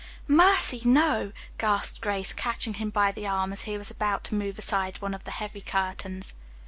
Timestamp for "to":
4.23-4.33